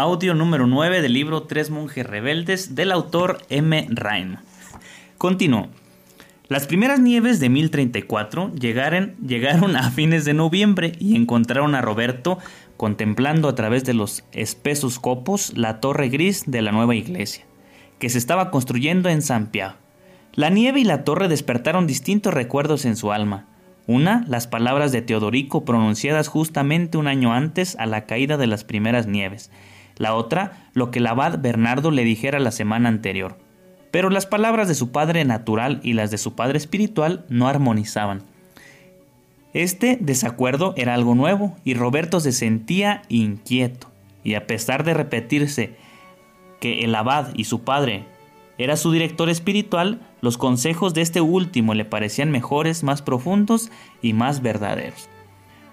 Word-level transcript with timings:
Audio 0.00 0.32
número 0.32 0.66
9 0.66 1.02
del 1.02 1.12
libro 1.12 1.42
Tres 1.42 1.68
monjes 1.68 2.06
rebeldes 2.06 2.74
del 2.74 2.90
autor 2.90 3.42
M. 3.50 3.86
Rain. 3.90 4.38
Continuó. 5.18 5.68
Las 6.48 6.66
primeras 6.66 7.00
nieves 7.00 7.38
de 7.38 7.50
1034 7.50 8.54
llegaron, 8.54 9.14
llegaron 9.18 9.76
a 9.76 9.90
fines 9.90 10.24
de 10.24 10.32
noviembre 10.32 10.92
y 10.98 11.16
encontraron 11.16 11.74
a 11.74 11.82
Roberto 11.82 12.38
contemplando 12.78 13.46
a 13.46 13.54
través 13.54 13.84
de 13.84 13.92
los 13.92 14.24
espesos 14.32 14.98
copos 14.98 15.52
la 15.54 15.80
torre 15.80 16.08
gris 16.08 16.44
de 16.46 16.62
la 16.62 16.72
nueva 16.72 16.94
iglesia, 16.94 17.44
que 17.98 18.08
se 18.08 18.16
estaba 18.16 18.50
construyendo 18.50 19.10
en 19.10 19.20
San 19.20 19.48
Pia. 19.48 19.76
La 20.32 20.48
nieve 20.48 20.80
y 20.80 20.84
la 20.84 21.04
torre 21.04 21.28
despertaron 21.28 21.86
distintos 21.86 22.32
recuerdos 22.32 22.86
en 22.86 22.96
su 22.96 23.12
alma. 23.12 23.48
Una, 23.86 24.24
las 24.28 24.46
palabras 24.46 24.92
de 24.92 25.02
Teodorico 25.02 25.66
pronunciadas 25.66 26.28
justamente 26.28 26.96
un 26.96 27.06
año 27.06 27.34
antes 27.34 27.76
a 27.78 27.84
la 27.84 28.06
caída 28.06 28.38
de 28.38 28.46
las 28.46 28.64
primeras 28.64 29.06
nieves, 29.06 29.50
la 30.00 30.14
otra, 30.14 30.66
lo 30.72 30.90
que 30.90 30.98
el 30.98 31.06
abad 31.06 31.40
Bernardo 31.40 31.90
le 31.90 32.04
dijera 32.04 32.38
la 32.38 32.52
semana 32.52 32.88
anterior. 32.88 33.36
Pero 33.90 34.08
las 34.08 34.24
palabras 34.24 34.66
de 34.66 34.74
su 34.74 34.92
padre 34.92 35.26
natural 35.26 35.78
y 35.82 35.92
las 35.92 36.10
de 36.10 36.16
su 36.16 36.34
padre 36.34 36.56
espiritual 36.56 37.26
no 37.28 37.48
armonizaban. 37.48 38.22
Este 39.52 39.98
desacuerdo 40.00 40.72
era 40.78 40.94
algo 40.94 41.14
nuevo 41.14 41.54
y 41.64 41.74
Roberto 41.74 42.18
se 42.20 42.32
sentía 42.32 43.02
inquieto. 43.10 43.90
Y 44.24 44.34
a 44.34 44.46
pesar 44.46 44.84
de 44.84 44.94
repetirse 44.94 45.76
que 46.60 46.80
el 46.80 46.94
abad 46.94 47.34
y 47.34 47.44
su 47.44 47.62
padre 47.62 48.06
era 48.56 48.76
su 48.76 48.92
director 48.92 49.28
espiritual, 49.28 50.00
los 50.22 50.38
consejos 50.38 50.94
de 50.94 51.02
este 51.02 51.20
último 51.20 51.74
le 51.74 51.84
parecían 51.84 52.30
mejores, 52.30 52.84
más 52.84 53.02
profundos 53.02 53.70
y 54.00 54.14
más 54.14 54.40
verdaderos. 54.40 55.10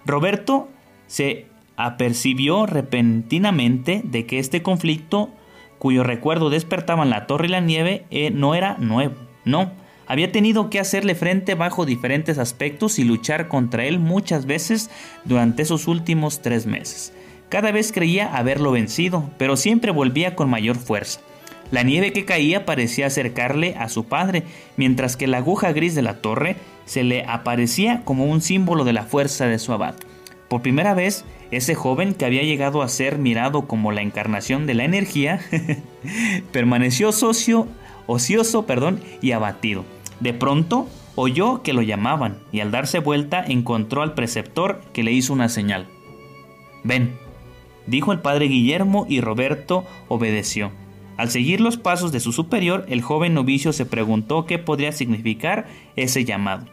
Roberto 0.05 0.67
se 1.07 1.47
apercibió 1.77 2.65
repentinamente 2.65 4.01
de 4.03 4.25
que 4.25 4.39
este 4.39 4.61
conflicto, 4.61 5.29
cuyo 5.79 6.03
recuerdo 6.03 6.49
despertaban 6.49 7.09
la 7.09 7.27
torre 7.27 7.47
y 7.47 7.51
la 7.51 7.61
nieve, 7.61 8.05
eh, 8.09 8.31
no 8.31 8.55
era 8.55 8.77
nuevo, 8.79 9.15
no, 9.45 9.71
había 10.07 10.31
tenido 10.31 10.69
que 10.69 10.79
hacerle 10.79 11.15
frente 11.15 11.53
bajo 11.53 11.85
diferentes 11.85 12.37
aspectos 12.37 12.97
y 12.97 13.03
luchar 13.03 13.47
contra 13.47 13.85
él 13.85 13.99
muchas 13.99 14.45
veces 14.45 14.89
durante 15.25 15.61
esos 15.61 15.87
últimos 15.87 16.41
tres 16.41 16.65
meses. 16.65 17.13
Cada 17.49 17.71
vez 17.71 17.91
creía 17.91 18.35
haberlo 18.35 18.71
vencido, 18.71 19.29
pero 19.37 19.55
siempre 19.55 19.91
volvía 19.91 20.35
con 20.35 20.49
mayor 20.49 20.77
fuerza. 20.77 21.21
La 21.71 21.83
nieve 21.83 22.13
que 22.13 22.25
caía 22.25 22.65
parecía 22.65 23.07
acercarle 23.07 23.75
a 23.77 23.89
su 23.89 24.05
padre, 24.05 24.43
mientras 24.77 25.17
que 25.17 25.27
la 25.27 25.37
aguja 25.37 25.73
gris 25.73 25.95
de 25.95 26.01
la 26.01 26.21
torre 26.21 26.55
se 26.85 27.03
le 27.03 27.25
aparecía 27.25 28.03
como 28.05 28.25
un 28.25 28.41
símbolo 28.41 28.85
de 28.85 28.93
la 28.93 29.03
fuerza 29.03 29.47
de 29.47 29.59
su 29.59 29.73
abad. 29.73 29.95
Por 30.47 30.61
primera 30.61 30.93
vez, 30.93 31.25
ese 31.51 31.75
joven 31.75 32.13
que 32.13 32.25
había 32.25 32.43
llegado 32.43 32.81
a 32.81 32.87
ser 32.87 33.17
mirado 33.17 33.67
como 33.67 33.91
la 33.91 34.01
encarnación 34.01 34.65
de 34.65 34.73
la 34.73 34.85
energía, 34.85 35.41
permaneció 36.51 37.11
socio, 37.11 37.67
ocioso 38.05 38.65
perdón, 38.65 39.01
y 39.21 39.31
abatido. 39.31 39.83
De 40.19 40.33
pronto 40.33 40.87
oyó 41.15 41.63
que 41.63 41.73
lo 41.73 41.81
llamaban 41.81 42.39
y 42.51 42.61
al 42.61 42.71
darse 42.71 42.99
vuelta 42.99 43.43
encontró 43.45 44.01
al 44.03 44.13
preceptor 44.13 44.81
que 44.93 45.03
le 45.03 45.11
hizo 45.11 45.33
una 45.33 45.49
señal. 45.49 45.87
Ven, 46.83 47.17
dijo 47.85 48.11
el 48.11 48.19
padre 48.19 48.45
Guillermo 48.47 49.05
y 49.09 49.19
Roberto 49.19 49.85
obedeció. 50.07 50.71
Al 51.17 51.31
seguir 51.31 51.59
los 51.59 51.77
pasos 51.77 52.11
de 52.11 52.19
su 52.19 52.31
superior, 52.31 52.85
el 52.87 53.01
joven 53.01 53.33
novicio 53.33 53.73
se 53.73 53.87
preguntó 53.87 54.45
qué 54.45 54.59
podría 54.59 54.91
significar 54.91 55.65
ese 55.95 56.23
llamado. 56.23 56.67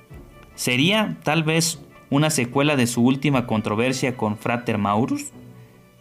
¿Sería 0.54 1.16
tal 1.24 1.42
vez 1.42 1.80
una 2.14 2.30
secuela 2.30 2.76
de 2.76 2.86
su 2.86 3.02
última 3.02 3.44
controversia 3.44 4.16
con 4.16 4.38
Frater 4.38 4.78
Maurus? 4.78 5.32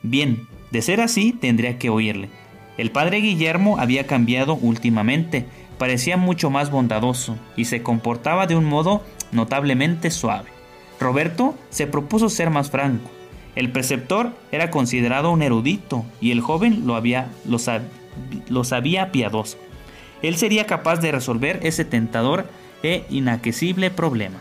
Bien, 0.03 0.47
de 0.69 0.83
ser 0.83 1.01
así, 1.01 1.33
tendría 1.33 1.79
que 1.79 1.89
oírle. 1.89 2.29
El 2.77 2.91
padre 2.91 3.17
Guillermo 3.17 3.79
había 3.79 4.05
cambiado 4.05 4.53
últimamente, 4.53 5.47
parecía 5.79 6.15
mucho 6.15 6.51
más 6.51 6.69
bondadoso 6.69 7.35
y 7.57 7.65
se 7.65 7.81
comportaba 7.81 8.45
de 8.45 8.55
un 8.55 8.65
modo 8.65 9.01
notablemente 9.31 10.11
suave. 10.11 10.49
Roberto 10.99 11.55
se 11.71 11.87
propuso 11.87 12.29
ser 12.29 12.51
más 12.51 12.69
franco. 12.69 13.09
El 13.55 13.71
preceptor 13.71 14.33
era 14.51 14.69
considerado 14.69 15.31
un 15.31 15.41
erudito 15.41 16.05
y 16.21 16.29
el 16.29 16.41
joven 16.41 16.85
lo, 16.85 16.95
había, 16.95 17.29
lo, 17.47 17.57
lo 18.49 18.63
sabía 18.63 19.11
piadoso. 19.11 19.57
Él 20.21 20.35
sería 20.35 20.67
capaz 20.67 20.97
de 20.97 21.11
resolver 21.11 21.59
ese 21.63 21.85
tentador 21.85 22.47
e 22.83 23.03
inaccesible 23.09 23.89
problema. 23.89 24.37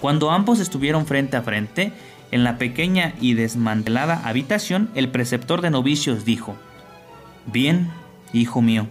Cuando 0.00 0.30
ambos 0.30 0.60
estuvieron 0.60 1.06
frente 1.06 1.36
a 1.36 1.42
frente, 1.42 1.92
en 2.30 2.44
la 2.44 2.58
pequeña 2.58 3.14
y 3.20 3.34
desmantelada 3.34 4.22
habitación, 4.24 4.90
el 4.94 5.10
preceptor 5.10 5.60
de 5.60 5.70
novicios 5.70 6.24
dijo, 6.24 6.56
Bien, 7.46 7.90
hijo 8.32 8.62
mío, 8.62 8.86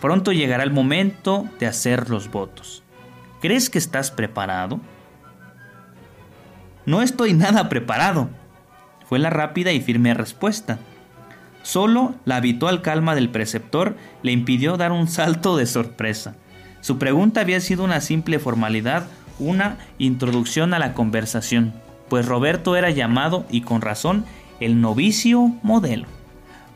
pronto 0.00 0.32
llegará 0.32 0.62
el 0.62 0.70
momento 0.70 1.46
de 1.58 1.66
hacer 1.66 2.08
los 2.08 2.30
votos. 2.30 2.82
¿Crees 3.40 3.68
que 3.68 3.78
estás 3.78 4.10
preparado? 4.10 4.80
No 6.86 7.02
estoy 7.02 7.34
nada 7.34 7.68
preparado, 7.68 8.30
fue 9.08 9.18
la 9.18 9.30
rápida 9.30 9.72
y 9.72 9.80
firme 9.80 10.14
respuesta. 10.14 10.78
Solo 11.62 12.14
la 12.24 12.36
habitual 12.36 12.80
calma 12.80 13.14
del 13.14 13.28
preceptor 13.28 13.96
le 14.22 14.32
impidió 14.32 14.76
dar 14.76 14.92
un 14.92 15.08
salto 15.08 15.56
de 15.56 15.66
sorpresa. 15.66 16.36
Su 16.80 16.98
pregunta 16.98 17.40
había 17.40 17.60
sido 17.60 17.84
una 17.84 18.00
simple 18.00 18.38
formalidad 18.38 19.06
una 19.38 19.78
introducción 19.98 20.74
a 20.74 20.78
la 20.78 20.94
conversación, 20.94 21.72
pues 22.08 22.26
Roberto 22.26 22.76
era 22.76 22.90
llamado, 22.90 23.44
y 23.50 23.62
con 23.62 23.80
razón, 23.80 24.24
el 24.60 24.80
novicio 24.80 25.52
modelo. 25.62 26.06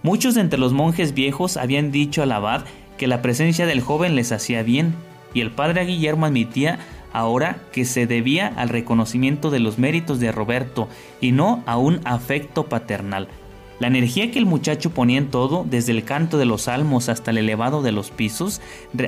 Muchos 0.02 0.34
de 0.34 0.40
entre 0.40 0.58
los 0.58 0.72
monjes 0.72 1.14
viejos 1.14 1.56
habían 1.56 1.92
dicho 1.92 2.22
al 2.22 2.32
abad 2.32 2.64
que 2.98 3.06
la 3.06 3.22
presencia 3.22 3.66
del 3.66 3.80
joven 3.80 4.14
les 4.14 4.32
hacía 4.32 4.62
bien, 4.62 4.94
y 5.34 5.40
el 5.40 5.50
padre 5.50 5.84
Guillermo 5.84 6.26
admitía 6.26 6.78
ahora 7.12 7.58
que 7.72 7.84
se 7.84 8.06
debía 8.06 8.48
al 8.56 8.68
reconocimiento 8.68 9.50
de 9.50 9.60
los 9.60 9.78
méritos 9.78 10.18
de 10.20 10.32
Roberto 10.32 10.88
y 11.20 11.32
no 11.32 11.62
a 11.66 11.76
un 11.76 12.00
afecto 12.04 12.66
paternal. 12.66 13.28
La 13.80 13.88
energía 13.88 14.30
que 14.30 14.38
el 14.38 14.46
muchacho 14.46 14.90
ponía 14.90 15.18
en 15.18 15.30
todo, 15.30 15.66
desde 15.68 15.92
el 15.92 16.04
canto 16.04 16.38
de 16.38 16.44
los 16.44 16.62
salmos 16.62 17.08
hasta 17.08 17.32
el 17.32 17.38
elevado 17.38 17.82
de 17.82 17.92
los 17.92 18.10
pisos, 18.10 18.60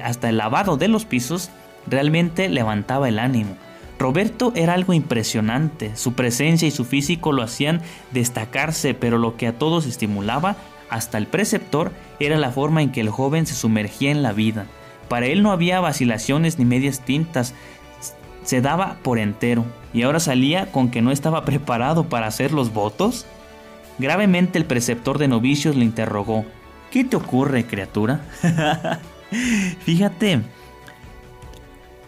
hasta 0.03 0.29
el 0.29 0.39
lavado 0.39 0.77
de 0.77 0.89
los 0.89 1.05
pisos, 1.05 1.51
realmente 1.87 2.49
levantaba 2.49 3.09
el 3.09 3.19
ánimo. 3.19 3.57
Roberto 3.99 4.53
era 4.57 4.75
algo 4.75 4.93
impresionante, 4.93 5.97
su 5.97 6.15
presencia 6.15 6.67
y 6.67 6.73
su 6.73 6.85
físico 6.85 7.33
lo 7.33 7.43
hacían 7.43 7.81
destacarse, 8.13 8.93
pero 8.95 9.19
lo 9.19 9.37
que 9.37 9.47
a 9.47 9.59
todos 9.59 9.87
estimulaba, 9.87 10.57
hasta 10.91 11.19
el 11.19 11.27
preceptor, 11.27 11.93
era 12.21 12.37
la 12.37 12.51
forma 12.51 12.83
en 12.83 12.93
que 12.93 13.01
el 13.01 13.11
joven 13.11 13.47
se 13.47 13.55
sumergía 13.55 14.11
en 14.11 14.23
la 14.23 14.33
vida. 14.33 14.67
Para 15.09 15.27
él 15.27 15.43
no 15.43 15.53
había 15.53 15.81
vacilaciones 15.81 16.59
ni 16.59 16.65
medias 16.65 17.01
tintas, 17.01 17.55
se 18.43 18.61
daba 18.61 18.99
por 19.03 19.19
entero, 19.19 19.65
y 19.93 20.03
ahora 20.03 20.21
salía 20.21 20.71
con 20.71 20.91
que 20.91 21.03
no 21.03 21.11
estaba 21.11 21.45
preparado 21.47 22.05
para 22.05 22.27
hacer 22.27 22.53
los 22.53 22.73
votos. 22.73 23.27
Gravemente 23.99 24.59
el 24.59 24.65
preceptor 24.65 25.19
de 25.19 25.29
novicios 25.29 25.77
le 25.77 25.85
interrogó, 25.85 26.45
¿qué 26.91 27.05
te 27.05 27.17
ocurre, 27.17 27.65
criatura? 27.65 28.23
Fíjate, 29.85 30.43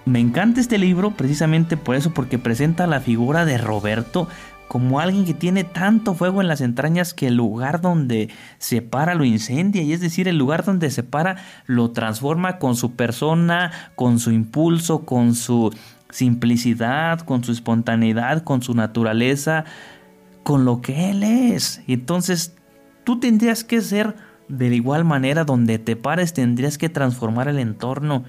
me 0.06 0.20
encanta 0.20 0.60
este 0.60 0.78
libro 0.78 1.10
precisamente 1.10 1.76
por 1.76 1.96
eso, 1.96 2.14
porque 2.14 2.38
presenta 2.38 2.86
la 2.86 3.00
figura 3.00 3.44
de 3.44 3.58
Roberto 3.58 4.28
como 4.68 5.00
alguien 5.00 5.24
que 5.24 5.34
tiene 5.34 5.64
tanto 5.64 6.14
fuego 6.14 6.40
en 6.40 6.48
las 6.48 6.60
entrañas 6.60 7.12
que 7.12 7.26
el 7.28 7.34
lugar 7.34 7.80
donde 7.80 8.30
se 8.58 8.82
para 8.82 9.14
lo 9.14 9.24
incendia, 9.24 9.82
y 9.82 9.92
es 9.92 10.00
decir, 10.00 10.28
el 10.28 10.38
lugar 10.38 10.64
donde 10.64 10.90
se 10.90 11.02
para 11.02 11.36
lo 11.66 11.90
transforma 11.90 12.58
con 12.58 12.76
su 12.76 12.92
persona, 12.92 13.72
con 13.96 14.18
su 14.18 14.30
impulso, 14.30 15.04
con 15.04 15.34
su 15.34 15.72
simplicidad, 16.10 17.20
con 17.20 17.42
su 17.42 17.52
espontaneidad, 17.52 18.44
con 18.44 18.62
su 18.62 18.74
naturaleza, 18.74 19.64
con 20.44 20.64
lo 20.64 20.80
que 20.80 21.10
él 21.10 21.24
es. 21.24 21.82
Entonces 21.88 22.54
tú 23.02 23.18
tendrías 23.18 23.64
que 23.64 23.80
ser 23.80 24.14
de 24.48 24.72
igual 24.74 25.04
manera 25.04 25.44
donde 25.44 25.80
te 25.80 25.96
pares, 25.96 26.32
tendrías 26.32 26.78
que 26.78 26.88
transformar 26.88 27.48
el 27.48 27.58
entorno 27.58 28.24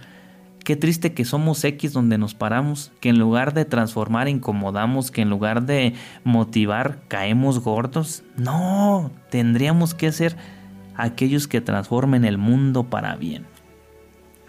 Qué 0.68 0.76
triste 0.76 1.14
que 1.14 1.24
somos 1.24 1.64
X 1.64 1.94
donde 1.94 2.18
nos 2.18 2.36
paramos, 2.36 2.92
que 3.00 3.08
en 3.08 3.18
lugar 3.18 3.54
de 3.54 3.64
transformar 3.64 4.28
incomodamos, 4.28 5.12
que 5.12 5.22
en 5.22 5.30
lugar 5.30 5.66
de 5.66 5.94
motivar 6.26 7.00
caemos 7.08 7.60
gordos. 7.60 8.22
No, 8.36 9.10
tendríamos 9.30 9.94
que 9.94 10.12
ser 10.12 10.36
aquellos 10.94 11.48
que 11.48 11.62
transformen 11.62 12.26
el 12.26 12.38
mundo 12.38 12.90
para 12.90 13.16
bien. 13.16 13.46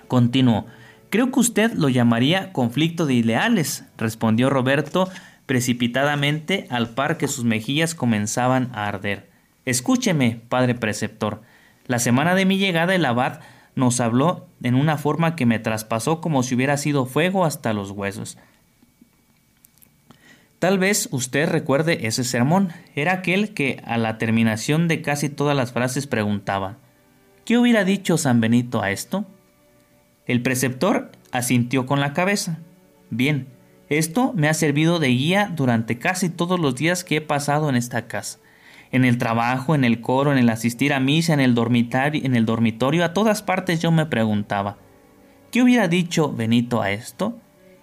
Continuó. 0.08 0.66
Creo 1.08 1.30
que 1.30 1.38
usted 1.38 1.72
lo 1.74 1.88
llamaría 1.88 2.52
conflicto 2.52 3.06
de 3.06 3.14
ideales, 3.14 3.84
respondió 3.96 4.50
Roberto 4.50 5.08
precipitadamente 5.46 6.66
al 6.68 6.88
par 6.88 7.16
que 7.16 7.28
sus 7.28 7.44
mejillas 7.44 7.94
comenzaban 7.94 8.70
a 8.74 8.88
arder. 8.88 9.30
Escúcheme, 9.64 10.40
padre 10.48 10.74
preceptor. 10.74 11.42
La 11.86 12.00
semana 12.00 12.34
de 12.34 12.44
mi 12.44 12.58
llegada 12.58 12.96
el 12.96 13.04
abad 13.04 13.38
nos 13.78 14.00
habló 14.00 14.46
en 14.62 14.74
una 14.74 14.98
forma 14.98 15.36
que 15.36 15.46
me 15.46 15.58
traspasó 15.58 16.20
como 16.20 16.42
si 16.42 16.54
hubiera 16.54 16.76
sido 16.76 17.06
fuego 17.06 17.44
hasta 17.44 17.72
los 17.72 17.92
huesos. 17.92 18.36
Tal 20.58 20.78
vez 20.78 21.08
usted 21.12 21.48
recuerde 21.48 22.06
ese 22.08 22.24
sermón. 22.24 22.72
Era 22.96 23.12
aquel 23.12 23.54
que 23.54 23.80
a 23.84 23.96
la 23.96 24.18
terminación 24.18 24.88
de 24.88 25.00
casi 25.00 25.28
todas 25.28 25.56
las 25.56 25.72
frases 25.72 26.06
preguntaba 26.08 26.78
¿Qué 27.44 27.56
hubiera 27.56 27.84
dicho 27.84 28.18
San 28.18 28.40
Benito 28.40 28.82
a 28.82 28.90
esto? 28.90 29.24
El 30.26 30.42
preceptor 30.42 31.12
asintió 31.30 31.86
con 31.86 32.00
la 32.00 32.12
cabeza. 32.12 32.58
Bien, 33.10 33.46
esto 33.88 34.32
me 34.34 34.48
ha 34.48 34.54
servido 34.54 34.98
de 34.98 35.08
guía 35.08 35.52
durante 35.54 35.98
casi 35.98 36.28
todos 36.28 36.58
los 36.60 36.74
días 36.74 37.04
que 37.04 37.16
he 37.16 37.20
pasado 37.20 37.70
en 37.70 37.76
esta 37.76 38.06
casa. 38.06 38.38
En 38.90 39.04
el 39.04 39.18
trabajo, 39.18 39.74
en 39.74 39.84
el 39.84 40.00
coro, 40.00 40.32
en 40.32 40.38
el 40.38 40.48
asistir 40.48 40.92
a 40.92 41.00
misa, 41.00 41.34
en 41.34 41.40
el 41.40 41.54
dormitorio, 41.54 42.22
en 42.24 42.34
el 42.34 42.46
dormitorio, 42.46 43.04
a 43.04 43.12
todas 43.12 43.42
partes 43.42 43.80
yo 43.80 43.90
me 43.90 44.06
preguntaba, 44.06 44.78
¿qué 45.50 45.62
hubiera 45.62 45.88
dicho 45.88 46.32
Benito 46.32 46.80
a 46.80 46.90
esto? 46.90 47.38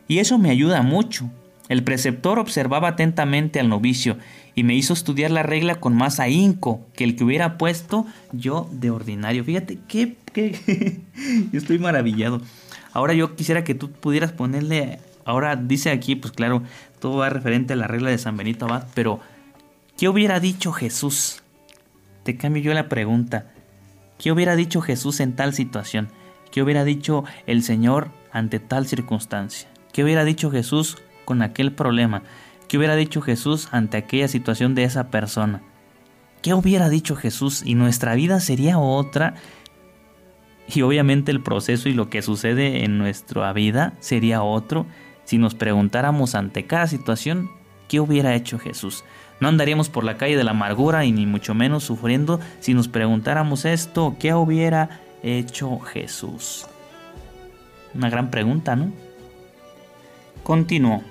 Y 0.07 0.19
eso 0.19 0.38
me 0.38 0.50
ayuda 0.50 0.81
mucho. 0.81 1.30
El 1.68 1.84
preceptor 1.84 2.38
observaba 2.38 2.90
atentamente 2.90 3.60
al 3.60 3.69
novicio 3.69 4.18
y 4.54 4.63
me 4.63 4.75
hizo 4.75 4.94
estudiar 4.94 5.31
la 5.31 5.44
regla 5.44 5.75
con 5.75 5.96
más 5.96 6.19
ahínco 6.19 6.81
que 6.94 7.04
el 7.04 7.16
que 7.16 7.24
hubiera 7.24 7.57
puesto 7.57 8.06
yo 8.31 8.69
de 8.72 8.92
ordinario. 8.92 9.44
Fíjate, 9.44 9.80
qué, 9.88 10.16
qué... 10.31 11.02
yo 11.52 11.60
estoy 11.60 11.80
maravillado. 11.80 12.42
Ahora 12.94 13.13
yo 13.13 13.36
quisiera 13.36 13.63
que 13.63 13.75
tú 13.75 13.92
pudieras 13.92 14.31
ponerle 14.31 15.00
Ahora 15.25 15.56
dice 15.56 15.90
aquí, 15.90 16.16
pues 16.16 16.31
claro, 16.31 16.62
todo 17.00 17.18
va 17.18 17.30
referente 17.30 17.74
a 17.74 17.75
la 17.75 17.88
regla 17.88 18.12
de 18.12 18.19
San 18.19 18.38
Benito 18.38 18.66
Abad, 18.66 18.88
pero 18.94 19.19
¿qué 19.97 20.09
hubiera 20.09 20.39
dicho 20.39 20.71
Jesús? 20.71 21.42
Te 22.24 22.38
cambio 22.38 22.63
yo 22.63 22.74
la 22.74 22.89
pregunta. 22.89 23.51
¿Qué 24.18 24.31
hubiera 24.31 24.56
dicho 24.56 24.81
Jesús 24.81 25.19
en 25.19 25.36
tal 25.36 25.53
situación? 25.53 26.09
¿Qué 26.51 26.62
hubiera 26.62 26.83
dicho 26.83 27.24
el 27.47 27.63
Señor 27.63 28.12
ante 28.31 28.59
tal 28.59 28.88
circunstancia? 28.88 29.69
¿Qué 29.94 30.03
hubiera 30.03 30.25
dicho 30.25 30.51
Jesús 30.51 30.97
con 31.25 31.42
aquel 31.42 31.71
problema? 31.74 32.24
¿Qué 32.68 32.77
hubiera 32.77 32.95
dicho 32.95 33.21
Jesús 33.21 33.68
ante 33.71 33.97
aquella 33.97 34.27
situación 34.27 34.75
de 34.75 34.83
esa 34.83 35.09
persona? 35.09 35.62
¿Qué 36.42 36.53
hubiera 36.53 36.89
dicho 36.89 37.15
Jesús? 37.15 37.63
Y 37.65 37.75
nuestra 37.75 38.15
vida 38.15 38.39
sería 38.39 38.80
otra. 38.80 39.36
Y 40.68 40.81
obviamente 40.81 41.31
el 41.31 41.42
proceso 41.42 41.89
y 41.89 41.94
lo 41.94 42.09
que 42.09 42.21
sucede 42.21 42.83
en 42.83 42.97
nuestra 42.97 43.51
vida 43.53 43.94
sería 44.00 44.44
otro 44.44 44.86
si 45.25 45.38
nos 45.38 45.56
preguntáramos 45.56 46.36
ante 46.36 46.65
cada 46.65 46.88
situación 46.88 47.50
qué 47.88 48.00
hubiera 48.00 48.36
hecho 48.36 48.60
Jesús. 48.60 49.04
No 49.40 49.48
andaríamos 49.48 49.90
por 49.90 50.04
la 50.04 50.18
calle 50.18 50.38
de 50.38 50.44
la 50.44 50.52
amargura 50.52 51.06
y 51.06 51.12
ni 51.12 51.26
mucho 51.26 51.54
menos 51.54 51.84
sufriendo 51.84 52.40
si 52.60 52.74
nos 52.74 52.88
preguntáramos 52.88 53.66
esto, 53.66 54.16
¿qué 54.20 54.34
hubiera 54.34 55.02
hecho 55.24 55.80
Jesús? 55.80 56.68
Una 57.94 58.10
gran 58.10 58.32
pregunta, 58.32 58.76
¿no? 58.76 58.92
Continuó. 60.44 61.02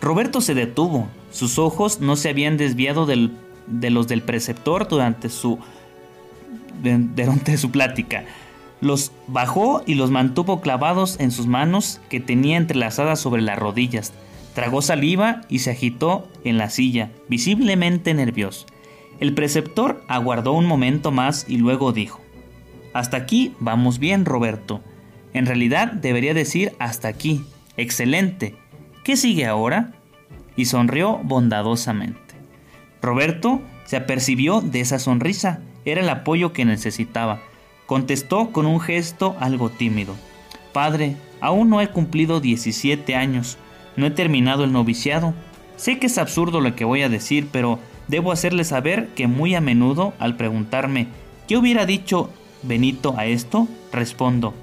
Roberto 0.00 0.40
se 0.40 0.54
detuvo. 0.54 1.08
Sus 1.30 1.58
ojos 1.58 2.00
no 2.00 2.16
se 2.16 2.28
habían 2.28 2.56
desviado 2.56 3.06
de 3.06 3.90
los 3.90 4.08
del 4.08 4.22
preceptor 4.22 4.88
durante 4.88 5.28
su, 5.30 5.58
durante 6.82 7.56
su 7.56 7.70
plática. 7.70 8.24
Los 8.80 9.12
bajó 9.28 9.82
y 9.86 9.94
los 9.94 10.10
mantuvo 10.10 10.60
clavados 10.60 11.18
en 11.20 11.30
sus 11.30 11.46
manos 11.46 12.00
que 12.10 12.20
tenía 12.20 12.56
entrelazadas 12.56 13.20
sobre 13.20 13.40
las 13.40 13.58
rodillas. 13.58 14.12
Tragó 14.54 14.82
saliva 14.82 15.42
y 15.48 15.60
se 15.60 15.70
agitó 15.70 16.28
en 16.44 16.58
la 16.58 16.68
silla, 16.68 17.10
visiblemente 17.28 18.12
nervioso. 18.14 18.66
El 19.18 19.34
preceptor 19.34 20.02
aguardó 20.08 20.52
un 20.52 20.66
momento 20.66 21.10
más 21.10 21.46
y 21.48 21.56
luego 21.56 21.92
dijo, 21.92 22.20
Hasta 22.92 23.16
aquí 23.16 23.54
vamos 23.60 23.98
bien, 23.98 24.24
Roberto. 24.24 24.82
En 25.32 25.46
realidad 25.46 25.92
debería 25.92 26.34
decir 26.34 26.72
hasta 26.78 27.08
aquí. 27.08 27.44
Excelente. 27.76 28.54
¿Qué 29.04 29.16
sigue 29.16 29.46
ahora? 29.46 29.92
Y 30.56 30.66
sonrió 30.66 31.18
bondadosamente. 31.22 32.20
Roberto 33.00 33.62
se 33.84 33.96
apercibió 33.96 34.60
de 34.60 34.80
esa 34.80 34.98
sonrisa. 34.98 35.60
Era 35.84 36.02
el 36.02 36.08
apoyo 36.08 36.52
que 36.52 36.64
necesitaba. 36.64 37.40
Contestó 37.86 38.50
con 38.50 38.66
un 38.66 38.80
gesto 38.80 39.36
algo 39.40 39.70
tímido. 39.70 40.14
Padre, 40.72 41.16
aún 41.40 41.70
no 41.70 41.80
he 41.80 41.88
cumplido 41.88 42.40
17 42.40 43.14
años, 43.16 43.58
no 43.96 44.06
he 44.06 44.10
terminado 44.10 44.64
el 44.64 44.72
noviciado. 44.72 45.34
Sé 45.76 45.98
que 45.98 46.06
es 46.06 46.18
absurdo 46.18 46.60
lo 46.60 46.74
que 46.74 46.84
voy 46.84 47.02
a 47.02 47.08
decir, 47.08 47.48
pero 47.50 47.78
debo 48.08 48.32
hacerle 48.32 48.64
saber 48.64 49.08
que 49.14 49.26
muy 49.26 49.54
a 49.54 49.60
menudo 49.60 50.12
al 50.18 50.36
preguntarme 50.36 51.08
¿qué 51.48 51.56
hubiera 51.56 51.86
dicho 51.86 52.30
Benito 52.62 53.14
a 53.16 53.26
esto? 53.26 53.68
respondo 53.92 54.54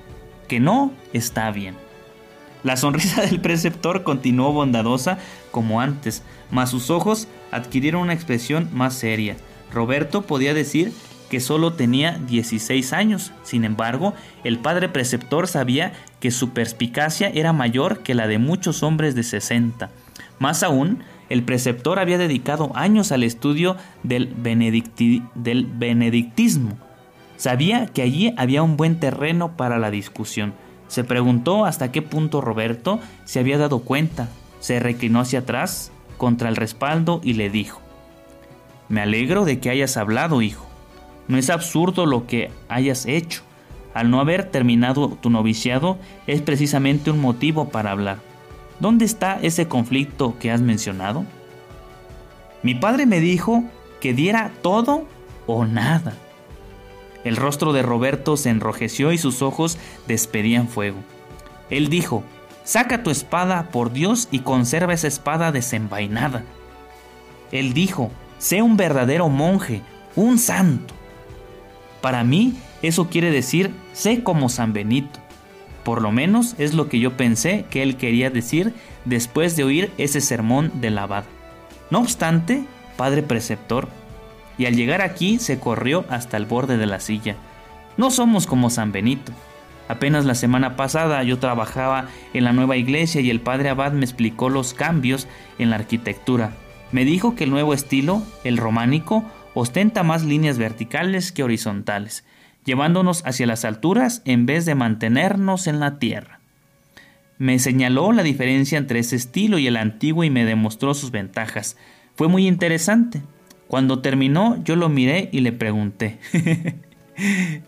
que 0.49 0.59
no 0.59 0.91
está 1.13 1.49
bien. 1.51 1.75
La 2.63 2.75
sonrisa 2.75 3.21
del 3.25 3.39
preceptor 3.39 4.03
continuó 4.03 4.51
bondadosa 4.51 5.17
como 5.51 5.79
antes, 5.79 6.23
mas 6.51 6.71
sus 6.71 6.89
ojos 6.89 7.29
adquirieron 7.51 8.01
una 8.01 8.13
expresión 8.13 8.69
más 8.73 8.95
seria. 8.95 9.37
Roberto 9.71 10.23
podía 10.23 10.53
decir 10.53 10.91
que 11.29 11.39
solo 11.39 11.73
tenía 11.73 12.19
16 12.27 12.93
años. 12.93 13.31
Sin 13.43 13.63
embargo, 13.63 14.13
el 14.43 14.59
padre 14.59 14.89
preceptor 14.89 15.47
sabía 15.47 15.93
que 16.19 16.31
su 16.31 16.49
perspicacia 16.49 17.29
era 17.29 17.53
mayor 17.53 17.99
que 17.99 18.15
la 18.15 18.27
de 18.27 18.39
muchos 18.39 18.83
hombres 18.83 19.15
de 19.15 19.23
60. 19.23 19.89
Más 20.39 20.63
aún, 20.63 21.03
el 21.29 21.43
preceptor 21.43 21.99
había 21.99 22.17
dedicado 22.17 22.71
años 22.75 23.11
al 23.11 23.23
estudio 23.23 23.77
del, 24.03 24.33
del 25.35 25.65
benedictismo. 25.65 26.77
Sabía 27.37 27.85
que 27.85 28.01
allí 28.01 28.33
había 28.35 28.63
un 28.63 28.75
buen 28.75 28.99
terreno 28.99 29.55
para 29.55 29.77
la 29.77 29.91
discusión. 29.91 30.53
Se 30.87 31.03
preguntó 31.03 31.65
hasta 31.65 31.91
qué 31.91 32.01
punto 32.01 32.41
Roberto 32.41 32.99
se 33.25 33.39
había 33.39 33.57
dado 33.57 33.79
cuenta. 33.79 34.27
Se 34.59 34.79
reclinó 34.79 35.21
hacia 35.21 35.39
atrás 35.39 35.91
contra 36.17 36.49
el 36.49 36.55
respaldo 36.55 37.21
y 37.23 37.33
le 37.33 37.49
dijo, 37.49 37.79
Me 38.89 39.01
alegro 39.01 39.45
de 39.45 39.59
que 39.59 39.69
hayas 39.69 39.95
hablado, 39.97 40.41
hijo. 40.41 40.68
No 41.29 41.38
es 41.38 41.50
absurdo 41.50 42.05
lo 42.05 42.27
que 42.27 42.51
hayas 42.67 43.05
hecho. 43.05 43.43
Al 43.93 44.09
no 44.09 44.19
haber 44.19 44.50
terminado 44.50 45.09
tu 45.21 45.29
noviciado 45.29 45.98
es 46.27 46.41
precisamente 46.41 47.12
un 47.12 47.21
motivo 47.21 47.69
para 47.69 47.91
hablar. 47.91 48.17
¿Dónde 48.79 49.05
está 49.05 49.39
ese 49.41 49.67
conflicto 49.67 50.38
que 50.39 50.51
has 50.51 50.59
mencionado? 50.59 51.25
Mi 52.63 52.75
padre 52.75 53.05
me 53.05 53.19
dijo 53.19 53.63
que 54.01 54.13
diera 54.13 54.51
todo 54.62 55.07
o 55.45 55.65
nada. 55.65 56.13
El 57.24 57.36
rostro 57.36 57.74
de 57.74 57.83
Roberto 57.83 58.36
se 58.36 58.50
enrojeció 58.50 59.12
y 59.12 59.17
sus 59.17 59.41
ojos 59.41 59.77
despedían 60.07 60.67
fuego. 60.67 60.98
Él 61.69 61.89
dijo, 61.89 62.24
saca 62.63 63.03
tu 63.03 63.12
espada 63.12 63.69
por 63.71 63.91
Dios 63.91 64.29
y 64.31 64.39
conserva 64.39 64.93
esa 64.93 65.07
espada 65.07 65.51
desenvainada. 65.51 66.43
Él 67.51 67.74
dijo, 67.74 68.09
sé 68.39 68.62
un 68.63 68.77
verdadero 68.77 69.29
monje, 69.29 69.83
un 70.15 70.39
santo. 70.39 70.99
Para 72.01 72.24
mí, 72.24 72.53
eso 72.82 73.10
quiere 73.10 73.32
decir 73.32 73.72
sé 73.94 74.24
como 74.24 74.50
San 74.50 74.74
Benito. 74.74 75.20
Por 75.84 76.01
lo 76.01 76.12
menos 76.12 76.56
es 76.58 76.74
lo 76.74 76.88
que 76.88 77.00
yo 77.00 77.18
pensé 77.18 77.65
que 77.70 77.84
él 77.84 77.98
quería 77.98 78.29
decir 78.29 78.74
después 79.06 79.56
de 79.56 79.63
oír 79.63 79.91
ese 79.98 80.22
sermón 80.22 80.72
del 80.82 80.98
abad. 80.98 81.24
No 81.89 82.00
obstante, 82.00 82.63
padre 82.98 83.24
preceptor, 83.24 83.88
y 84.58 84.65
al 84.65 84.75
llegar 84.75 85.01
aquí 85.01 85.39
se 85.39 85.60
corrió 85.60 86.06
hasta 86.10 86.38
el 86.38 86.46
borde 86.46 86.77
de 86.77 86.86
la 86.86 87.00
silla. 87.00 87.36
No 87.98 88.12
somos 88.12 88.46
como 88.46 88.70
San 88.70 88.91
Benito. 88.91 89.32
Apenas 89.88 90.25
la 90.25 90.36
semana 90.36 90.75
pasada 90.75 91.24
yo 91.24 91.39
trabajaba 91.39 92.08
en 92.34 92.44
la 92.44 92.53
nueva 92.53 92.77
iglesia 92.77 93.22
y 93.22 93.32
el 93.32 93.41
padre 93.41 93.70
abad 93.70 93.94
me 93.94 94.06
explicó 94.06 94.50
los 94.50 94.74
cambios 94.74 95.27
en 95.58 95.72
la 95.72 95.77
arquitectura. 95.77 96.51
Me 96.91 97.06
dijo 97.06 97.36
que 97.36 97.46
el 97.46 97.50
nuevo 97.50 97.74
estilo, 97.74 98.22
el 98.44 98.58
románico, 98.58 99.24
ostenta 99.53 100.03
más 100.03 100.24
líneas 100.24 100.58
verticales 100.58 101.32
que 101.32 101.44
horizontales, 101.44 102.25
llevándonos 102.65 103.25
hacia 103.25 103.48
las 103.48 103.65
alturas 103.65 104.22
en 104.25 104.46
vez 104.46 104.65
de 104.65 104.75
mantenernos 104.75 105.68
en 105.68 105.79
la 105.79 106.00
tierra. 106.00 106.39
Me 107.38 107.58
señaló 107.58 108.12
la 108.12 108.22
diferencia 108.22 108.77
entre 108.77 109.00
ese 109.00 109.15
estilo 109.15 109.58
y 109.60 109.68
el 109.68 109.77
antiguo 109.77 110.24
y 110.24 110.29
me 110.29 110.46
demostró 110.46 110.94
sus 110.94 111.12
ventajas. 111.12 111.77
Fue 112.15 112.27
muy 112.27 112.48
interesante. 112.48 113.22
Cuando 113.68 114.00
terminó 114.00 114.62
yo 114.63 114.75
lo 114.75 114.89
miré 114.89 115.29
y 115.32 115.39
le 115.39 115.53
pregunté, 115.53 116.20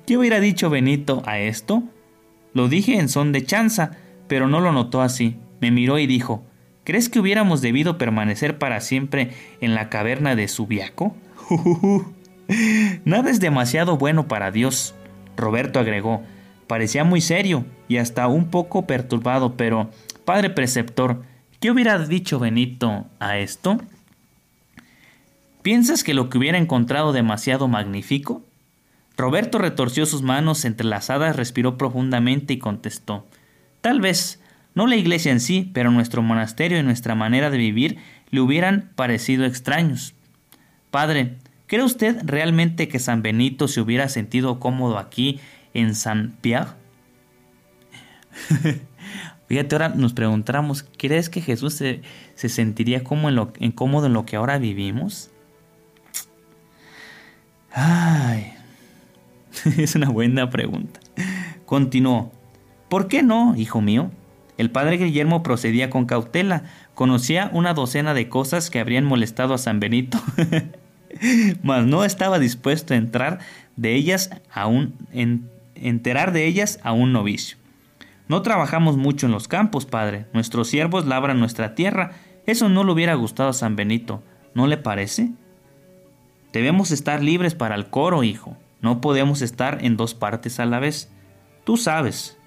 ¿qué 0.06 0.18
hubiera 0.18 0.40
dicho 0.42 0.70
Benito 0.70 1.24
a 1.26 1.40
esto? 1.40 1.84
Lo 2.54 2.68
dije 2.68 3.00
en 3.00 3.08
son 3.08 3.32
de 3.32 3.46
chanza, 3.46 3.92
pero 4.28 4.48
no 4.48 4.60
lo 4.60 4.74
notó 4.74 5.02
así. 5.02 5.38
Me 5.62 5.72
miró 5.72 6.00
y 6.00 6.08
dijo, 6.08 6.44
¿crees 6.84 7.08
que 7.08 7.20
hubiéramos 7.20 7.62
debido 7.62 7.98
permanecer 7.98 8.58
para 8.58 8.82
siempre 8.82 9.32
en 9.62 9.74
la 9.74 9.90
caverna 9.90 10.36
de 10.36 10.50
Subiaco? 10.50 11.16
Nada 13.05 13.29
es 13.29 13.39
demasiado 13.39 13.98
bueno 13.98 14.27
para 14.27 14.51
Dios, 14.51 14.96
Roberto 15.38 15.79
agregó. 15.79 16.24
Parecía 16.67 17.03
muy 17.03 17.22
serio 17.22 17.65
y 17.88 17.98
hasta 17.98 18.27
un 18.27 18.50
poco 18.50 18.88
perturbado, 18.88 19.58
pero, 19.58 19.89
padre 20.25 20.50
preceptor, 20.50 21.24
¿qué 21.60 21.72
hubiera 21.72 22.00
dicho 22.00 22.39
Benito 22.39 23.05
a 23.20 23.38
esto? 23.38 23.77
¿Piensas 25.62 26.03
que 26.03 26.13
lo 26.13 26.29
que 26.29 26.38
hubiera 26.38 26.58
encontrado 26.58 27.12
demasiado 27.13 27.67
magnífico? 27.67 28.41
Roberto 29.17 29.58
retorció 29.58 30.05
sus 30.05 30.22
manos 30.22 30.65
entrelazadas, 30.65 31.36
respiró 31.36 31.77
profundamente 31.77 32.53
y 32.53 32.60
contestó 32.60 33.27
Tal 33.81 34.00
vez, 34.00 34.41
no 34.74 34.88
la 34.88 34.96
iglesia 34.96 35.31
en 35.31 35.39
sí, 35.39 35.70
pero 35.74 35.91
nuestro 35.91 36.22
monasterio 36.22 36.79
y 36.79 36.84
nuestra 36.84 37.15
manera 37.15 37.50
de 37.50 37.58
vivir 37.58 37.98
le 38.29 38.39
hubieran 38.39 38.91
parecido 38.96 39.46
extraños. 39.46 40.13
Padre, 40.92 41.38
¿cree 41.68 41.84
usted 41.84 42.22
realmente 42.24 42.88
que 42.88 43.00
San 43.00 43.22
Benito 43.22 43.68
se 43.68 43.82
hubiera 43.82 44.10
sentido 44.10 44.60
cómodo 44.60 44.98
aquí 44.98 45.40
en 45.74 45.96
San 45.96 46.38
Pierre? 46.42 46.72
Fíjate, 49.48 49.76
ahora 49.76 49.90
nos 49.90 50.14
preguntamos, 50.14 50.86
¿crees 50.98 51.30
que 51.30 51.42
Jesús 51.42 51.74
se, 51.74 52.02
sentiría 52.36 53.04
como 53.04 53.30
en 53.30 53.36
lo, 53.36 53.52
en 53.60 53.74
lo 54.14 54.26
que 54.26 54.36
ahora 54.36 54.58
vivimos? 54.58 55.32
Ay, 57.74 58.54
es 59.78 59.96
una 59.96 60.10
buena 60.10 60.50
pregunta. 60.50 61.00
Continuó. 61.66 62.32
¿Por 62.90 63.08
qué 63.08 63.24
no, 63.24 63.56
hijo 63.56 63.82
mío? 63.82 64.12
El 64.58 64.70
padre 64.70 64.98
Guillermo 64.98 65.44
procedía 65.44 65.90
con 65.90 66.06
cautela. 66.06 66.64
Conocía 66.94 67.50
una 67.54 67.74
docena 67.74 68.14
de 68.14 68.30
cosas 68.30 68.70
que 68.70 68.80
habrían 68.80 69.06
molestado 69.06 69.54
a 69.54 69.58
San 69.58 69.80
Benito, 69.80 70.20
mas 71.63 71.86
no 71.86 72.03
estaba 72.03 72.39
dispuesto 72.39 72.94
a 72.94 72.98
entrar 72.98 73.39
de 73.75 73.96
ellas 73.96 74.30
a 74.51 74.68
un, 74.68 74.96
enterar 75.75 76.32
de 76.32 76.46
ellas 76.46 76.80
a 76.84 76.91
un 76.91 77.13
novicio. 77.13 77.58
No 78.27 78.41
trabajamos 78.41 78.96
mucho 78.98 79.25
en 79.25 79.34
los 79.34 79.48
campos, 79.48 79.86
padre. 79.86 80.25
Nuestros 80.34 80.70
siervos 80.70 81.06
labran 81.06 81.39
nuestra 81.39 81.75
tierra. 81.75 82.12
Eso 82.46 82.70
no 82.70 82.84
le 82.84 82.94
hubiera 82.94 83.15
gustado 83.15 83.50
a 83.50 83.53
San 83.53 83.75
Benito. 83.75 84.24
¿No 84.53 84.68
le 84.68 84.77
parece? 84.77 85.32
Debemos 86.53 86.91
estar 86.91 87.22
libres 87.22 87.56
para 87.56 87.75
el 87.75 87.88
coro, 87.88 88.24
hijo. 88.24 88.56
No 88.82 89.01
podemos 89.01 89.41
estar 89.41 89.84
en 89.84 89.98
dos 89.98 90.13
partes 90.13 90.60
a 90.60 90.65
la 90.65 90.80
vez. 90.80 91.12
Tú 91.65 91.77
sabes. 91.77 92.38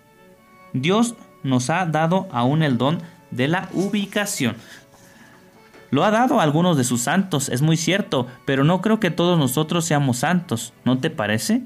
Dios 0.72 1.14
nos 1.42 1.70
ha 1.70 1.84
dado 1.86 2.28
aún 2.32 2.62
el 2.62 2.78
don 2.78 3.00
de 3.30 3.48
la 3.48 3.68
ubicación. 3.72 4.56
Lo 5.90 6.04
ha 6.04 6.10
dado 6.10 6.40
a 6.40 6.42
algunos 6.42 6.76
de 6.76 6.84
sus 6.84 7.02
santos, 7.02 7.48
es 7.48 7.62
muy 7.62 7.76
cierto, 7.76 8.26
pero 8.44 8.64
no 8.64 8.80
creo 8.80 9.00
que 9.00 9.10
todos 9.10 9.38
nosotros 9.38 9.84
seamos 9.84 10.18
santos, 10.18 10.72
¿no 10.84 10.98
te 10.98 11.10
parece? 11.10 11.62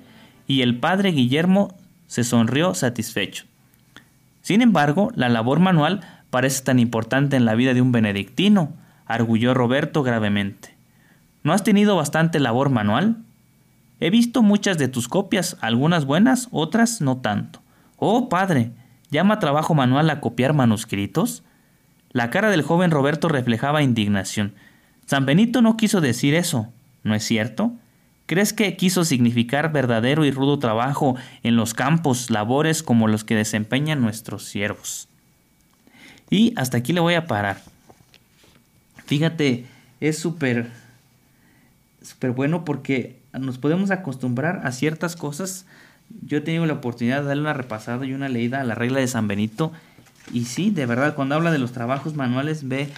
Y 0.46 0.62
el 0.62 0.78
padre 0.78 1.12
Guillermo 1.12 1.74
se 2.06 2.24
sonrió 2.24 2.74
satisfecho. 2.74 3.44
Sin 4.42 4.62
embargo, 4.62 5.10
la 5.14 5.28
labor 5.28 5.60
manual 5.60 6.00
parece 6.30 6.62
tan 6.64 6.78
importante 6.78 7.36
en 7.36 7.44
la 7.44 7.54
vida 7.54 7.74
de 7.74 7.82
un 7.82 7.92
benedictino, 7.92 8.72
arguyó 9.06 9.54
Roberto 9.54 10.02
gravemente. 10.02 10.76
¿No 11.42 11.52
has 11.52 11.64
tenido 11.64 11.96
bastante 11.96 12.40
labor 12.40 12.70
manual? 12.70 13.16
He 14.00 14.10
visto 14.10 14.42
muchas 14.42 14.78
de 14.78 14.88
tus 14.88 15.08
copias, 15.08 15.56
algunas 15.60 16.04
buenas, 16.04 16.48
otras 16.50 17.00
no 17.00 17.18
tanto. 17.18 17.60
Oh, 17.96 18.28
padre, 18.28 18.70
¿llama 19.10 19.38
trabajo 19.38 19.74
manual 19.74 20.08
a 20.10 20.20
copiar 20.20 20.52
manuscritos? 20.54 21.42
La 22.18 22.30
cara 22.30 22.50
del 22.50 22.62
joven 22.62 22.90
Roberto 22.90 23.28
reflejaba 23.28 23.80
indignación. 23.80 24.52
San 25.06 25.24
Benito 25.24 25.62
no 25.62 25.76
quiso 25.76 26.00
decir 26.00 26.34
eso, 26.34 26.66
¿no 27.04 27.14
es 27.14 27.22
cierto? 27.22 27.76
¿Crees 28.26 28.52
que 28.52 28.76
quiso 28.76 29.04
significar 29.04 29.70
verdadero 29.70 30.24
y 30.24 30.32
rudo 30.32 30.58
trabajo 30.58 31.14
en 31.44 31.54
los 31.54 31.74
campos, 31.74 32.28
labores 32.28 32.82
como 32.82 33.06
los 33.06 33.22
que 33.22 33.36
desempeñan 33.36 34.00
nuestros 34.00 34.46
siervos? 34.46 35.06
Y 36.28 36.54
hasta 36.56 36.78
aquí 36.78 36.92
le 36.92 36.98
voy 36.98 37.14
a 37.14 37.28
parar. 37.28 37.62
Fíjate, 39.06 39.66
es 40.00 40.18
súper 40.18 40.72
súper 42.02 42.32
bueno 42.32 42.64
porque 42.64 43.20
nos 43.32 43.58
podemos 43.58 43.92
acostumbrar 43.92 44.62
a 44.66 44.72
ciertas 44.72 45.14
cosas. 45.14 45.66
Yo 46.26 46.38
he 46.38 46.40
tenido 46.40 46.66
la 46.66 46.72
oportunidad 46.72 47.20
de 47.20 47.28
darle 47.28 47.42
una 47.42 47.54
repasada 47.54 48.04
y 48.06 48.12
una 48.12 48.28
leída 48.28 48.60
a 48.60 48.64
la 48.64 48.74
regla 48.74 48.98
de 48.98 49.06
San 49.06 49.28
Benito. 49.28 49.70
Y 50.32 50.44
sí, 50.44 50.70
de 50.70 50.86
verdad, 50.86 51.14
cuando 51.14 51.34
habla 51.34 51.50
de 51.50 51.58
los 51.58 51.72
trabajos 51.72 52.14
manuales, 52.14 52.68
ve 52.68 52.90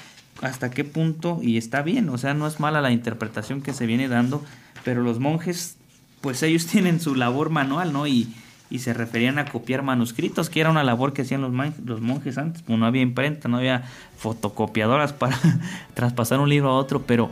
hasta 0.42 0.70
qué 0.70 0.84
punto, 0.84 1.38
y 1.42 1.56
está 1.58 1.82
bien, 1.82 2.08
o 2.08 2.18
sea, 2.18 2.34
no 2.34 2.46
es 2.46 2.60
mala 2.60 2.80
la 2.80 2.92
interpretación 2.92 3.62
que 3.62 3.72
se 3.72 3.86
viene 3.86 4.08
dando, 4.08 4.42
pero 4.84 5.02
los 5.02 5.18
monjes, 5.18 5.76
pues 6.20 6.42
ellos 6.42 6.66
tienen 6.70 7.00
su 7.00 7.14
labor 7.14 7.50
manual, 7.50 7.92
¿no? 7.92 8.06
Y, 8.06 8.34
y 8.70 8.78
se 8.78 8.94
referían 8.94 9.38
a 9.38 9.46
copiar 9.46 9.82
manuscritos, 9.82 10.48
que 10.48 10.60
era 10.60 10.70
una 10.70 10.84
labor 10.84 11.12
que 11.12 11.22
hacían 11.22 11.42
los, 11.42 11.52
los 11.84 12.00
monjes 12.00 12.38
antes, 12.38 12.62
pues 12.62 12.78
no 12.78 12.86
había 12.86 13.02
imprenta, 13.02 13.48
no 13.48 13.58
había 13.58 13.84
fotocopiadoras 14.16 15.12
para 15.12 15.36
traspasar 15.94 16.40
un 16.40 16.48
libro 16.48 16.70
a 16.70 16.74
otro, 16.74 17.02
pero 17.02 17.30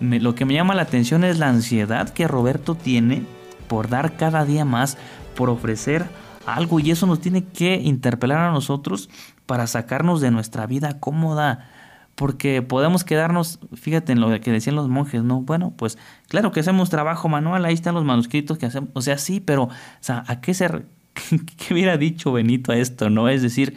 lo 0.00 0.34
que 0.34 0.44
me 0.44 0.54
llama 0.54 0.74
la 0.74 0.82
atención 0.82 1.24
es 1.24 1.38
la 1.38 1.48
ansiedad 1.48 2.08
que 2.10 2.28
Roberto 2.28 2.74
tiene 2.74 3.22
por 3.68 3.88
dar 3.88 4.16
cada 4.16 4.44
día 4.44 4.64
más, 4.64 4.96
por 5.34 5.50
ofrecer 5.50 6.06
algo 6.46 6.80
y 6.80 6.90
eso 6.90 7.06
nos 7.06 7.20
tiene 7.20 7.44
que 7.44 7.76
interpelar 7.76 8.38
a 8.38 8.50
nosotros 8.52 9.10
para 9.46 9.66
sacarnos 9.66 10.20
de 10.20 10.30
nuestra 10.30 10.66
vida 10.66 10.98
cómoda. 11.00 11.70
Porque 12.14 12.62
podemos 12.62 13.04
quedarnos, 13.04 13.58
fíjate 13.74 14.12
en 14.12 14.20
lo 14.20 14.40
que 14.40 14.50
decían 14.50 14.74
los 14.74 14.88
monjes, 14.88 15.22
¿no? 15.22 15.42
Bueno, 15.42 15.74
pues 15.76 15.98
claro 16.28 16.50
que 16.50 16.60
hacemos 16.60 16.88
trabajo 16.88 17.28
manual, 17.28 17.66
ahí 17.66 17.74
están 17.74 17.94
los 17.94 18.04
manuscritos 18.04 18.56
que 18.56 18.64
hacemos, 18.64 18.88
o 18.94 19.02
sea, 19.02 19.18
sí, 19.18 19.40
pero, 19.40 19.64
o 19.64 19.70
sea, 20.00 20.24
¿a 20.26 20.40
qué 20.40 20.54
se, 20.54 20.66
qué 21.58 21.74
hubiera 21.74 21.98
dicho 21.98 22.32
Benito 22.32 22.72
a 22.72 22.76
esto, 22.78 23.10
no? 23.10 23.28
Es 23.28 23.42
decir, 23.42 23.76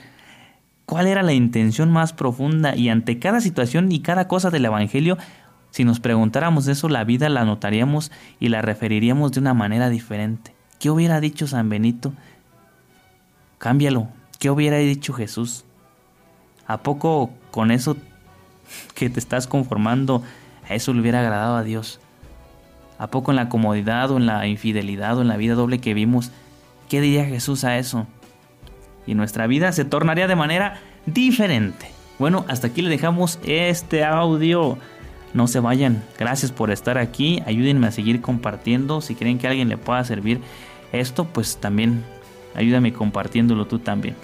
¿cuál 0.85 1.07
era 1.07 1.21
la 1.21 1.33
intención 1.33 1.91
más 1.91 2.13
profunda? 2.13 2.77
Y 2.77 2.87
ante 2.87 3.19
cada 3.19 3.41
situación 3.41 3.91
y 3.91 3.99
cada 3.99 4.29
cosa 4.29 4.51
del 4.51 4.63
Evangelio, 4.63 5.17
si 5.71 5.83
nos 5.83 5.99
preguntáramos 5.99 6.67
eso, 6.67 6.89
la 6.89 7.03
vida 7.03 7.29
la 7.29 7.45
notaríamos 7.45 8.11
y 8.39 8.49
la 8.49 8.61
referiríamos 8.61 9.31
de 9.31 9.39
una 9.39 9.53
manera 9.53 9.89
diferente. 9.89 10.53
¿Qué 10.79 10.89
hubiera 10.89 11.19
dicho 11.19 11.45
San 11.45 11.69
Benito? 11.69 12.13
Cámbialo. 13.59 14.07
¿Qué 14.39 14.49
hubiera 14.49 14.77
dicho 14.77 15.13
Jesús? 15.13 15.65
¿A 16.65 16.77
poco 16.77 17.29
con 17.51 17.71
eso 17.71 17.97
que 18.95 19.09
te 19.09 19.19
estás 19.19 19.47
conformando, 19.47 20.23
a 20.67 20.75
eso 20.75 20.93
le 20.93 21.01
hubiera 21.01 21.19
agradado 21.19 21.57
a 21.57 21.63
Dios? 21.63 21.99
¿A 22.97 23.07
poco 23.07 23.31
en 23.31 23.35
la 23.35 23.49
comodidad 23.49 24.11
o 24.11 24.17
en 24.17 24.25
la 24.25 24.47
infidelidad 24.47 25.17
o 25.17 25.21
en 25.21 25.27
la 25.27 25.35
vida 25.35 25.55
doble 25.55 25.79
que 25.79 25.93
vimos, 25.93 26.31
qué 26.87 27.01
diría 27.01 27.25
Jesús 27.25 27.65
a 27.65 27.77
eso? 27.77 28.07
Y 29.05 29.13
nuestra 29.13 29.45
vida 29.45 29.73
se 29.73 29.83
tornaría 29.83 30.27
de 30.27 30.37
manera 30.37 30.79
diferente. 31.05 31.91
Bueno, 32.17 32.45
hasta 32.47 32.67
aquí 32.67 32.81
le 32.81 32.89
dejamos 32.89 33.39
este 33.43 34.05
audio. 34.05 34.77
No 35.33 35.47
se 35.47 35.59
vayan. 35.59 36.03
Gracias 36.17 36.53
por 36.53 36.71
estar 36.71 36.97
aquí. 36.97 37.43
Ayúdenme 37.45 37.87
a 37.87 37.91
seguir 37.91 38.21
compartiendo. 38.21 39.01
Si 39.01 39.15
creen 39.15 39.37
que 39.37 39.47
a 39.47 39.49
alguien 39.49 39.67
le 39.67 39.77
pueda 39.77 40.03
servir 40.05 40.39
esto, 40.91 41.25
pues 41.25 41.57
también 41.57 42.03
ayúdame 42.59 42.93
compartiéndolo 42.93 43.65
tú 43.65 43.79
también. 43.79 44.15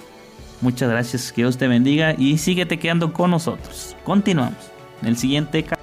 Muchas 0.62 0.89
gracias. 0.89 1.32
Que 1.32 1.42
Dios 1.42 1.58
te 1.58 1.68
bendiga 1.68 2.15
y 2.18 2.38
síguete 2.38 2.80
quedando 2.80 3.13
con 3.13 3.32
nosotros. 3.32 3.96
Continuamos 4.04 4.72
en 5.01 5.08
el 5.08 5.18
siguiente 5.18 5.63
capítulo. 5.63 5.75